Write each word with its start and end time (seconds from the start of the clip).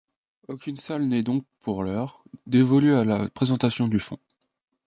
Aucune 0.47 0.77
salle 0.77 1.03
n’est 1.07 1.21
donc, 1.21 1.45
pour 1.59 1.83
l'heure, 1.83 2.23
dévolue 2.47 2.95
à 2.95 3.05
la 3.05 3.29
présentation 3.29 3.87
du 3.87 3.99
fonds. 3.99 4.17